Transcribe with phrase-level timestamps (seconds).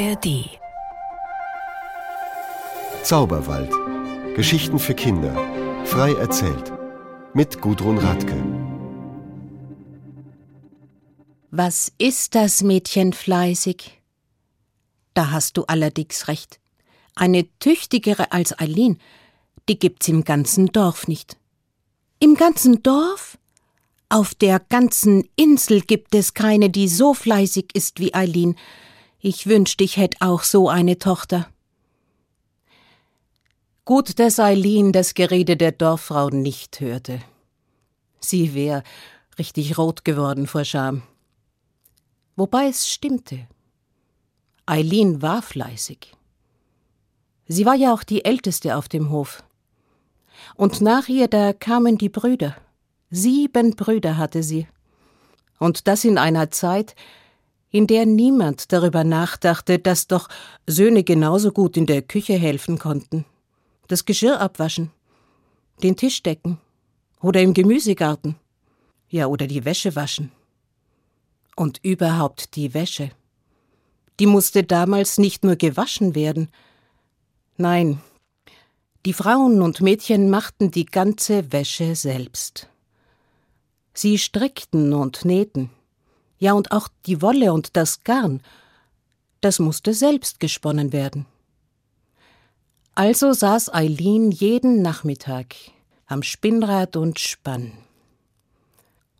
[0.00, 0.48] ARD
[3.02, 3.70] Zauberwald.
[4.34, 5.34] Geschichten für Kinder.
[5.84, 6.72] Frei erzählt.
[7.34, 8.42] Mit Gudrun Radke.
[11.50, 14.00] Was ist das Mädchen fleißig?
[15.12, 16.60] Da hast du allerdings recht.
[17.14, 18.98] Eine tüchtigere als Eileen,
[19.68, 21.36] die gibt's im ganzen Dorf nicht.
[22.20, 23.36] Im ganzen Dorf?
[24.08, 28.56] Auf der ganzen Insel gibt es keine, die so fleißig ist wie Eileen.
[29.22, 31.46] Ich wünschte, ich hätte auch so eine Tochter.
[33.84, 37.20] Gut, dass Eileen das Gerede der Dorffrau nicht hörte.
[38.20, 38.82] Sie wär
[39.38, 41.02] richtig rot geworden vor Scham.
[42.36, 43.46] Wobei es stimmte.
[44.64, 46.14] Eileen war fleißig.
[47.46, 49.42] Sie war ja auch die Älteste auf dem Hof.
[50.54, 52.56] Und nach ihr da kamen die Brüder.
[53.10, 54.66] Sieben Brüder hatte sie.
[55.58, 56.94] Und das in einer Zeit,
[57.70, 60.28] in der niemand darüber nachdachte, dass doch
[60.66, 63.24] Söhne genauso gut in der Küche helfen konnten.
[63.88, 64.90] Das Geschirr abwaschen,
[65.82, 66.58] den Tisch decken
[67.20, 68.36] oder im Gemüsegarten.
[69.08, 70.30] Ja, oder die Wäsche waschen.
[71.56, 73.10] Und überhaupt die Wäsche.
[74.20, 76.48] Die musste damals nicht nur gewaschen werden.
[77.56, 78.00] Nein,
[79.06, 82.68] die Frauen und Mädchen machten die ganze Wäsche selbst.
[83.94, 85.70] Sie strickten und nähten.
[86.40, 88.42] Ja, und auch die Wolle und das Garn,
[89.40, 91.26] das musste selbst gesponnen werden.
[92.96, 95.54] Also saß Eileen jeden Nachmittag
[96.06, 97.70] am Spinnrad und spann.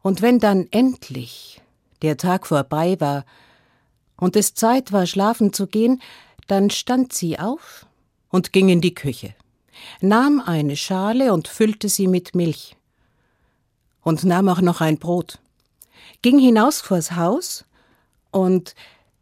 [0.03, 1.63] Und wenn dann endlich
[2.03, 3.25] der Tag vorbei war
[4.17, 6.03] und es Zeit war, schlafen zu gehen,
[6.49, 7.87] dann stand sie auf
[8.29, 9.37] und ging in die Küche
[10.01, 12.77] nahm eine Schale und füllte sie mit Milch.
[14.03, 15.41] Und nahm auch noch ein Brot,
[16.23, 17.65] ging hinaus vors Haus
[18.31, 18.75] und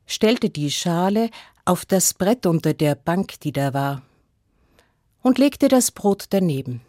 [0.06, 1.30] stellte die Schale
[1.64, 4.02] auf das Brett unter der Bank, die da war,
[5.22, 6.80] und legte das Brot daneben.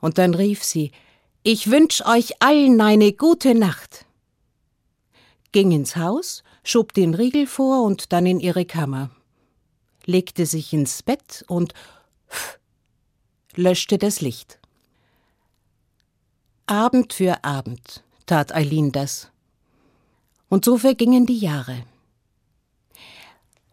[0.00, 0.90] Und dann rief sie
[1.42, 4.06] Ich wünsch euch allen eine gute Nacht.
[5.52, 9.10] ging ins Haus, schob den Riegel vor und dann in ihre Kammer,
[10.04, 11.74] legte sich ins Bett und
[13.54, 14.58] löschte das Licht.
[16.66, 19.30] Abend für Abend tat Eileen das.
[20.48, 21.84] Und so vergingen die Jahre.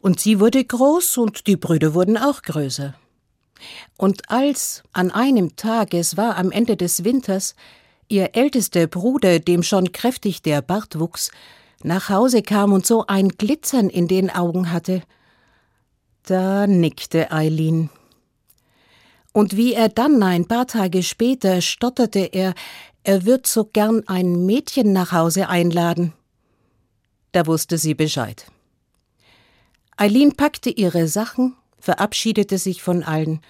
[0.01, 2.95] Und sie wurde groß und die Brüder wurden auch größer.
[3.97, 7.55] Und als an einem Tag, es war am Ende des Winters,
[8.07, 11.29] ihr ältester Bruder, dem schon kräftig der Bart wuchs,
[11.83, 15.01] nach Hause kam und so ein Glitzern in den Augen hatte,
[16.23, 17.89] da nickte Eileen.
[19.33, 22.53] Und wie er dann ein paar Tage später stotterte er,
[23.03, 26.13] er wird so gern ein Mädchen nach Hause einladen.
[27.31, 28.45] Da wusste sie Bescheid.
[29.97, 33.41] Eileen packte ihre Sachen, verabschiedete sich von allen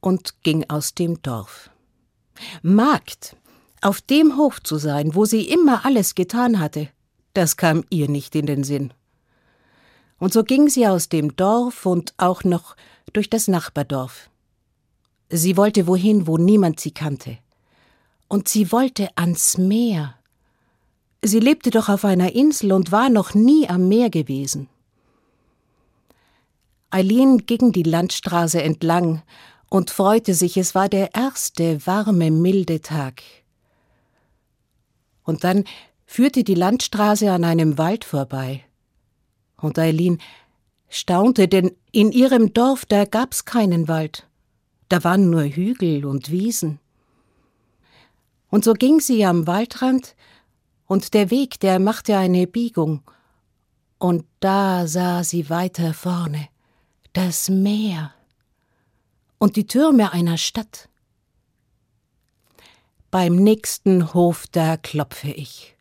[0.00, 1.70] und ging aus dem Dorf.
[2.62, 3.36] Magd,
[3.80, 6.88] auf dem Hof zu sein, wo sie immer alles getan hatte,
[7.32, 8.92] das kam ihr nicht in den Sinn.
[10.18, 12.76] Und so ging sie aus dem Dorf und auch noch
[13.12, 14.30] durch das Nachbardorf.
[15.28, 17.38] Sie wollte wohin, wo niemand sie kannte.
[18.34, 20.16] Und sie wollte ans Meer.
[21.22, 24.68] Sie lebte doch auf einer Insel und war noch nie am Meer gewesen.
[26.90, 29.22] Eileen ging die Landstraße entlang
[29.70, 33.22] und freute sich, es war der erste warme, milde Tag.
[35.22, 35.62] Und dann
[36.04, 38.64] führte die Landstraße an einem Wald vorbei.
[39.58, 40.18] Und Eileen
[40.88, 44.26] staunte, denn in ihrem Dorf da gab's keinen Wald.
[44.88, 46.80] Da waren nur Hügel und Wiesen.
[48.54, 50.14] Und so ging sie am Waldrand,
[50.86, 53.02] und der Weg, der machte eine Biegung,
[53.98, 56.46] und da sah sie weiter vorne
[57.14, 58.14] das Meer
[59.38, 60.88] und die Türme einer Stadt.
[63.10, 65.76] Beim nächsten Hof da klopfe ich.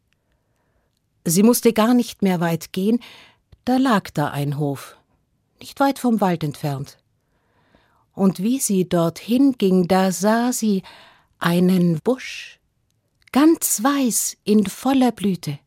[1.25, 3.01] Sie musste gar nicht mehr weit gehen,
[3.65, 4.97] da lag da ein Hof,
[5.59, 6.97] nicht weit vom Wald entfernt
[8.15, 10.81] und wie sie dorthin ging, da sah sie
[11.37, 12.59] einen Busch,
[13.33, 15.59] ganz weiß in voller Blüte.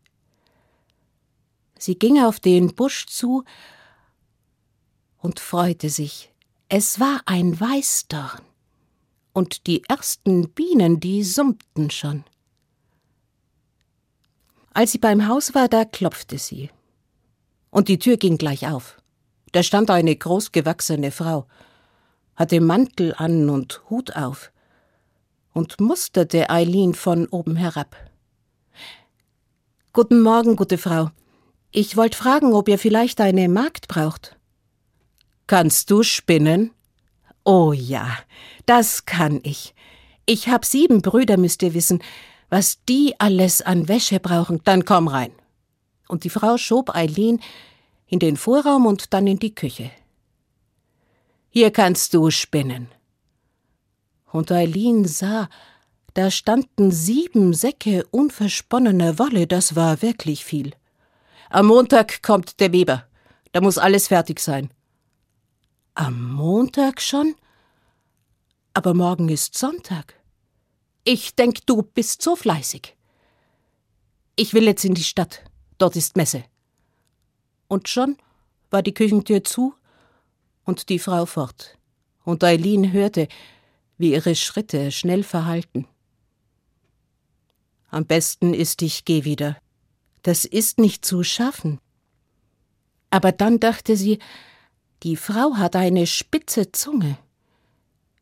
[1.78, 3.44] Sie ging auf den Busch zu
[5.18, 6.32] und freute sich.
[6.70, 8.40] Es war ein Weißdorn,
[9.34, 12.24] und die ersten Bienen, die summten schon.
[14.72, 16.70] Als sie beim Haus war, da klopfte sie.
[17.68, 18.96] Und die Tür ging gleich auf.
[19.52, 21.46] Da stand eine großgewachsene Frau
[22.36, 24.52] hatte Mantel an und Hut auf
[25.56, 27.96] und musterte Eileen von oben herab.
[29.94, 31.08] Guten Morgen, gute Frau.
[31.70, 34.36] Ich wollte fragen, ob ihr vielleicht eine Magd braucht.
[35.46, 36.72] Kannst du spinnen?
[37.42, 38.18] Oh ja,
[38.66, 39.74] das kann ich.
[40.26, 42.02] Ich hab sieben Brüder, müsst ihr wissen.
[42.50, 45.32] Was die alles an Wäsche brauchen, dann komm rein.
[46.06, 47.40] Und die Frau schob Eileen
[48.08, 49.90] in den Vorraum und dann in die Küche.
[51.48, 52.88] Hier kannst du spinnen.
[54.36, 55.48] Und Eileen sah,
[56.12, 60.74] da standen sieben Säcke unversponnener Wolle, das war wirklich viel.
[61.48, 63.06] Am Montag kommt der Weber.
[63.52, 64.70] Da muss alles fertig sein.
[65.94, 67.34] Am Montag schon?
[68.74, 70.12] Aber morgen ist Sonntag.
[71.04, 72.94] Ich denk, du bist so fleißig.
[74.36, 75.44] Ich will jetzt in die Stadt.
[75.78, 76.44] Dort ist Messe.
[77.68, 78.18] Und schon
[78.68, 79.72] war die Küchentür zu
[80.64, 81.78] und die Frau fort.
[82.24, 83.28] Und Eileen hörte,
[83.98, 85.86] wie ihre Schritte schnell verhalten.
[87.90, 89.56] Am besten ist, ich geh wieder.
[90.22, 91.80] Das ist nicht zu schaffen.
[93.10, 94.18] Aber dann dachte sie,
[95.02, 97.16] die Frau hat eine spitze Zunge.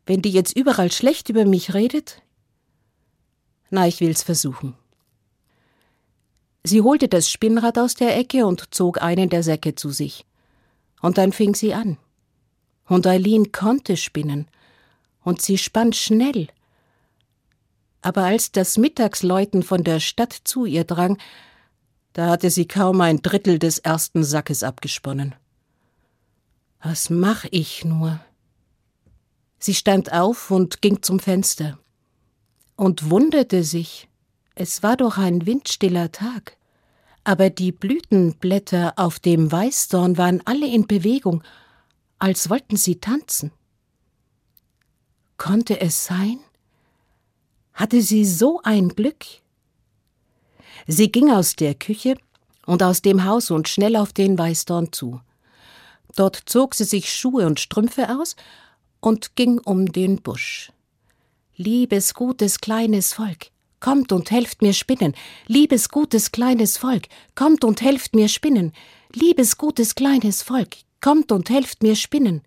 [0.05, 2.21] Wenn die jetzt überall schlecht über mich redet?
[3.69, 4.75] Na, ich will's versuchen.
[6.63, 10.25] Sie holte das Spinnrad aus der Ecke und zog einen der Säcke zu sich.
[11.01, 11.97] Und dann fing sie an.
[12.87, 14.47] Und Eileen konnte spinnen.
[15.25, 16.47] Und sie spann schnell.
[18.01, 21.17] Aber als das Mittagsläuten von der Stadt zu ihr drang,
[22.13, 25.35] da hatte sie kaum ein Drittel des ersten Sackes abgesponnen.
[26.81, 28.21] Was mach ich nur?
[29.59, 31.79] Sie stand auf und ging zum Fenster
[32.75, 34.07] und wunderte sich.
[34.53, 36.57] Es war doch ein windstiller Tag.
[37.23, 41.43] Aber die Blütenblätter auf dem Weißdorn waren alle in Bewegung,
[42.19, 43.51] als wollten sie tanzen.
[45.37, 46.39] Konnte es sein?
[47.73, 49.25] Hatte sie so ein Glück?
[50.87, 52.15] Sie ging aus der Küche
[52.65, 55.21] und aus dem Haus und schnell auf den Weißdorn zu.
[56.15, 58.35] Dort zog sie sich Schuhe und Strümpfe aus
[59.01, 60.71] und ging um den Busch.
[61.57, 63.47] Liebes gutes kleines Volk,
[63.79, 65.13] kommt und helft mir spinnen.
[65.47, 68.73] Liebes gutes kleines Volk, kommt und helft mir spinnen.
[69.13, 72.41] Liebes gutes kleines Volk, kommt und helft mir spinnen.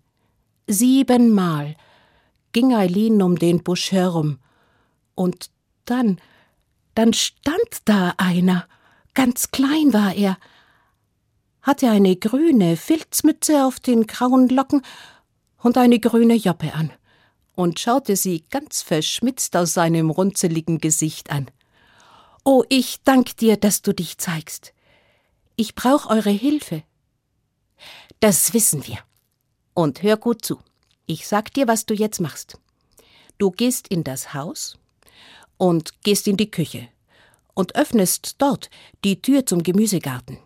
[0.67, 1.75] Siebenmal
[2.51, 4.39] ging Eileen um den Busch herum.
[5.15, 5.49] Und
[5.85, 6.19] dann,
[6.95, 8.67] dann stand da einer.
[9.13, 10.37] Ganz klein war er,
[11.61, 14.81] hatte eine grüne Filzmütze auf den grauen Locken
[15.57, 16.91] und eine grüne Joppe an
[17.55, 21.51] und schaute sie ganz verschmitzt aus seinem runzeligen Gesicht an.
[22.45, 24.73] Oh, ich dank dir, dass du dich zeigst.
[25.57, 26.83] Ich brauch eure Hilfe.
[28.21, 28.99] Das wissen wir.
[29.73, 30.59] Und hör gut zu.
[31.11, 32.59] Ich sag dir, was du jetzt machst.
[33.39, 34.77] Du gehst in das Haus
[35.57, 36.87] und gehst in die Küche
[37.55, 38.69] und öffnest dort
[39.03, 40.37] die Tür zum Gemüsegarten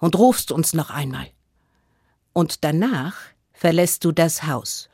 [0.00, 1.28] und rufst uns noch einmal.
[2.32, 3.14] Und danach
[3.52, 4.88] verlässt du das Haus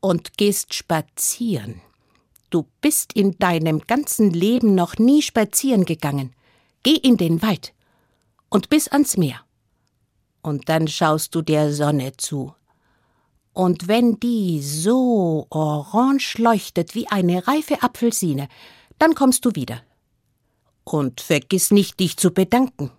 [0.00, 1.80] und gehst spazieren.
[2.50, 6.34] Du bist in deinem ganzen Leben noch nie spazieren gegangen.
[6.82, 7.72] Geh in den Wald
[8.50, 9.40] und bis ans Meer.
[10.42, 12.54] Und dann schaust du der Sonne zu.
[13.52, 18.48] Und wenn die so orange leuchtet wie eine reife Apfelsine,
[18.98, 19.82] dann kommst du wieder.
[20.84, 22.90] Und vergiss nicht, dich zu bedanken.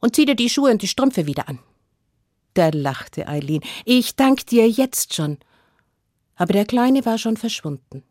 [0.00, 1.58] Und zieh dir die Schuhe und die Strümpfe wieder an.
[2.54, 3.62] Da lachte Eileen.
[3.84, 5.38] Ich dank dir jetzt schon.
[6.34, 8.02] Aber der Kleine war schon verschwunden.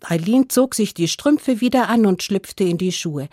[0.00, 3.28] Eileen zog sich die Strümpfe wieder an und schlüpfte in die Schuhe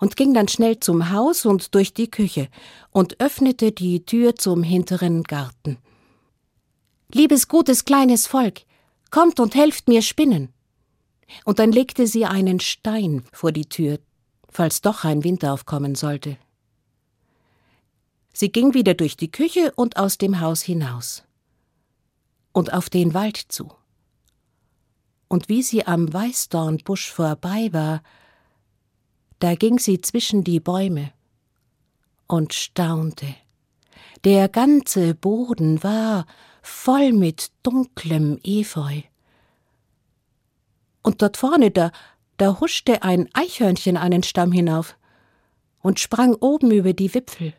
[0.00, 2.48] und ging dann schnell zum Haus und durch die Küche
[2.90, 5.78] und öffnete die Tür zum hinteren Garten.
[7.12, 8.62] Liebes gutes kleines Volk,
[9.10, 10.52] kommt und helft mir spinnen.
[11.44, 13.98] Und dann legte sie einen Stein vor die Tür,
[14.48, 16.38] falls doch ein Winter aufkommen sollte.
[18.32, 21.24] Sie ging wieder durch die Küche und aus dem Haus hinaus
[22.52, 23.72] und auf den Wald zu.
[25.28, 28.02] Und wie sie am Weißdornbusch vorbei war,
[29.40, 31.12] da ging sie zwischen die Bäume
[32.26, 33.26] und staunte.
[34.24, 36.26] Der ganze Boden war
[36.62, 39.02] voll mit dunklem Efeu.
[41.02, 41.90] Und dort vorne, da,
[42.36, 44.96] da huschte ein Eichhörnchen einen Stamm hinauf
[45.80, 47.54] und sprang oben über die Wipfel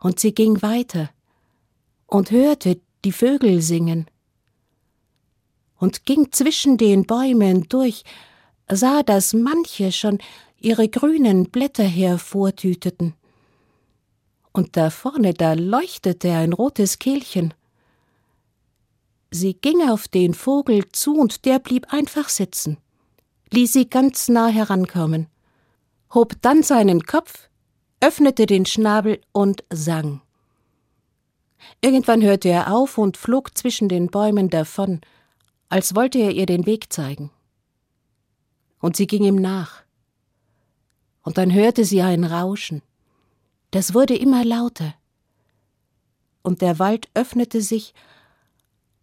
[0.00, 1.10] und sie ging weiter
[2.06, 4.06] und hörte die Vögel singen
[5.78, 8.04] und ging zwischen den Bäumen durch,
[8.70, 10.18] sah, dass manche schon
[10.58, 13.14] ihre grünen Blätter hervortüteten.
[14.52, 17.54] Und da vorne, da leuchtete ein rotes Kehlchen.
[19.30, 22.78] Sie ging auf den Vogel zu und der blieb einfach sitzen,
[23.52, 25.28] ließ sie ganz nah herankommen
[26.12, 27.48] hob dann seinen Kopf,
[28.00, 30.22] öffnete den Schnabel und sang.
[31.80, 35.00] Irgendwann hörte er auf und flog zwischen den Bäumen davon,
[35.68, 37.30] als wollte er ihr den Weg zeigen.
[38.80, 39.82] Und sie ging ihm nach.
[41.22, 42.82] Und dann hörte sie ein Rauschen.
[43.70, 44.94] Das wurde immer lauter.
[46.42, 47.94] Und der Wald öffnete sich,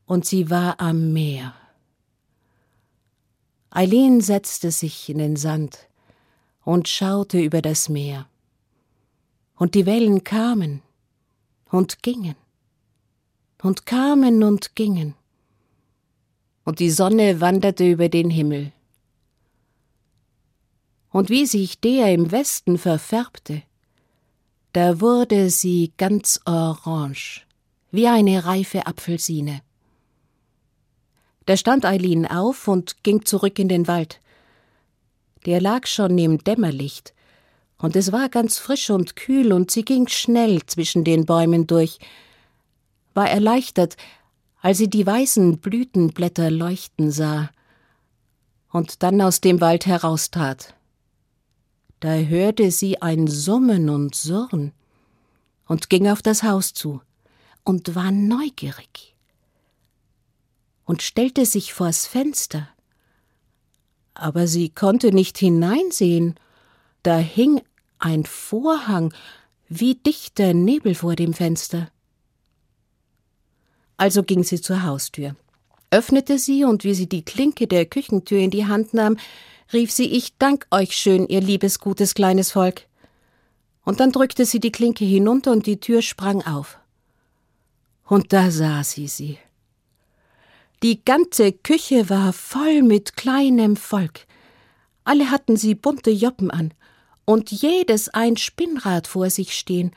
[0.06, 1.54] und sie war am Meer.
[3.70, 5.88] Eileen setzte sich in den Sand
[6.64, 8.26] und schaute über das Meer.
[9.56, 10.82] Und die Wellen kamen
[11.70, 12.36] und gingen
[13.62, 15.16] und kamen und gingen.
[16.64, 18.72] Und die Sonne wanderte über den Himmel.
[21.18, 23.64] Und wie sich der im Westen verfärbte,
[24.74, 27.42] da wurde sie ganz orange,
[27.90, 29.62] wie eine reife Apfelsine.
[31.48, 34.22] Da stand Eileen auf und ging zurück in den Wald.
[35.48, 37.16] Der lag schon im Dämmerlicht,
[37.80, 41.98] und es war ganz frisch und kühl, und sie ging schnell zwischen den Bäumen durch,
[43.16, 43.98] war erleichtert,
[44.62, 47.50] als sie die weißen Blütenblätter leuchten sah
[48.72, 50.77] und dann aus dem Wald heraustrat.
[52.00, 54.72] Da hörte sie ein Summen und Surren
[55.66, 57.02] und ging auf das Haus zu
[57.64, 59.16] und war neugierig
[60.86, 62.70] und stellte sich vors Fenster.
[64.14, 66.36] Aber sie konnte nicht hineinsehen,
[67.04, 67.62] da hing
[68.00, 69.14] ein Vorhang
[69.68, 71.92] wie dichter Nebel vor dem Fenster.
[73.98, 75.36] Also ging sie zur Haustür,
[75.92, 79.18] öffnete sie, und wie sie die Klinke der Küchentür in die Hand nahm,
[79.74, 82.84] rief sie Ich dank euch schön, ihr liebes, gutes, kleines Volk.
[83.84, 86.78] Und dann drückte sie die Klinke hinunter und die Tür sprang auf.
[88.06, 89.38] Und da sah sie sie.
[90.84, 94.28] Die ganze Küche war voll mit kleinem Volk.
[95.04, 96.74] Alle hatten sie bunte Joppen an
[97.26, 99.92] und jedes ein Spinnrad vor sich stehen,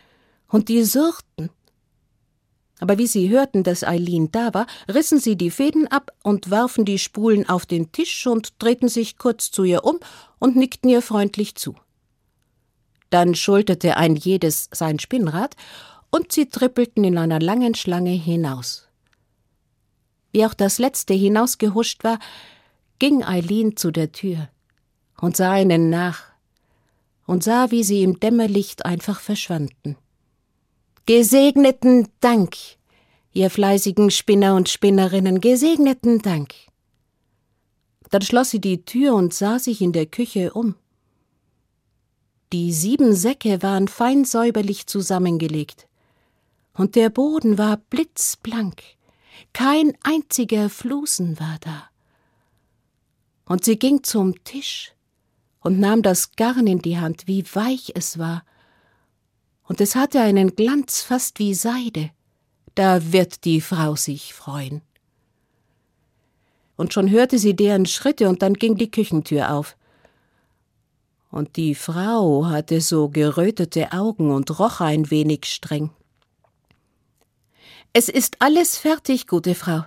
[0.48, 1.50] und die surrten.
[2.80, 6.84] Aber wie sie hörten, dass Eileen da war, rissen sie die Fäden ab und warfen
[6.84, 10.00] die Spulen auf den Tisch und drehten sich kurz zu ihr um
[10.38, 11.76] und nickten ihr freundlich zu.
[13.10, 15.56] Dann schulterte ein jedes sein Spinnrad,
[16.10, 18.88] und sie trippelten in einer langen Schlange hinaus.
[20.32, 22.18] Wie auch das letzte hinausgehuscht war,
[22.98, 24.48] ging Eileen zu der Tür
[25.20, 26.24] und sah ihnen nach
[27.26, 29.96] und sah, wie sie im Dämmerlicht einfach verschwanden.
[31.10, 32.56] Gesegneten Dank,
[33.32, 36.54] ihr fleißigen Spinner und Spinnerinnen, gesegneten Dank.
[38.10, 40.76] Dann schloss sie die Tür und sah sich in der Küche um.
[42.52, 45.88] Die sieben Säcke waren fein säuberlich zusammengelegt,
[46.74, 48.80] und der Boden war blitzblank,
[49.52, 51.90] kein einziger Flusen war da.
[53.46, 54.92] Und sie ging zum Tisch
[55.58, 58.44] und nahm das Garn in die Hand, wie weich es war,
[59.70, 62.10] und es hatte einen Glanz fast wie Seide.
[62.74, 64.82] Da wird die Frau sich freuen.
[66.74, 69.76] Und schon hörte sie deren Schritte, und dann ging die Küchentür auf.
[71.30, 75.90] Und die Frau hatte so gerötete Augen und roch ein wenig streng.
[77.92, 79.84] Es ist alles fertig, gute Frau.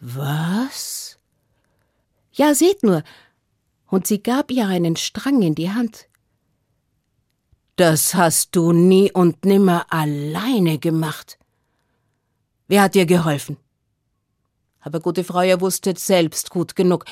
[0.00, 1.16] Was?
[2.32, 3.04] Ja, seht nur.
[3.86, 6.08] Und sie gab ihr einen Strang in die Hand.
[7.80, 11.38] Das hast du nie und nimmer alleine gemacht.
[12.68, 13.56] Wer hat dir geholfen?
[14.80, 17.06] Aber gute Frau, ihr wusstet selbst gut genug,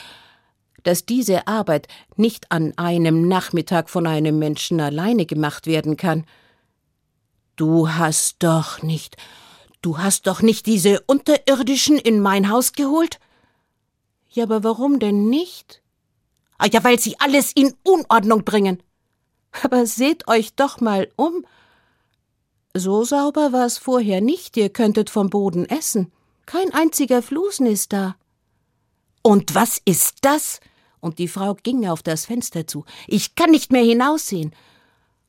[0.82, 6.26] dass diese Arbeit nicht an einem Nachmittag von einem Menschen alleine gemacht werden kann.
[7.56, 9.16] Du hast doch nicht
[9.80, 13.18] Du hast doch nicht diese Unterirdischen in mein Haus geholt?
[14.28, 15.80] Ja, aber warum denn nicht?
[16.58, 18.82] Ah ja, weil sie alles in Unordnung bringen.
[19.62, 21.44] Aber seht euch doch mal um.
[22.74, 26.12] So sauber war es vorher nicht, ihr könntet vom Boden essen.
[26.46, 28.16] Kein einziger Flusen ist da.
[29.22, 30.60] Und was ist das?
[31.00, 32.84] Und die Frau ging auf das Fenster zu.
[33.06, 34.54] Ich kann nicht mehr hinaussehen.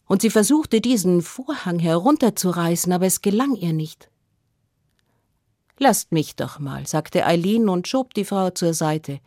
[0.06, 4.10] Und sie versuchte, diesen Vorhang herunterzureißen, aber es gelang ihr nicht.
[5.78, 9.20] Lasst mich doch mal, sagte Eileen und schob die Frau zur Seite.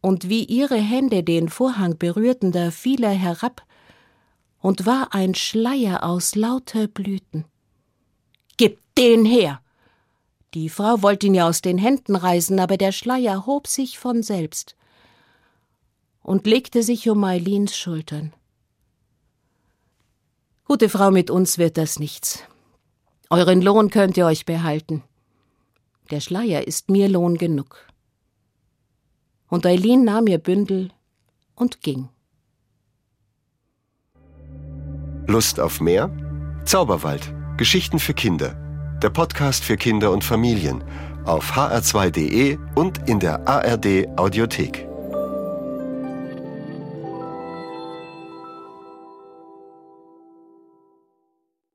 [0.00, 3.62] Und wie ihre Hände den Vorhang berührten, da fiel er herab
[4.60, 7.44] und war ein Schleier aus lauter Blüten.
[8.56, 9.60] Gib den her!
[10.54, 14.22] Die Frau wollte ihn ja aus den Händen reißen, aber der Schleier hob sich von
[14.22, 14.74] selbst
[16.22, 18.32] und legte sich um Eileens Schultern.
[20.64, 22.44] Gute Frau, mit uns wird das nichts.
[23.28, 25.02] Euren Lohn könnt ihr euch behalten.
[26.10, 27.86] Der Schleier ist mir Lohn genug
[29.50, 30.90] und Eileen nahm ihr Bündel
[31.54, 32.08] und ging.
[35.26, 36.10] Lust auf mehr?
[36.64, 37.34] Zauberwald.
[37.56, 38.54] Geschichten für Kinder.
[39.02, 40.82] Der Podcast für Kinder und Familien
[41.24, 44.89] auf hr2.de und in der ARD Audiothek.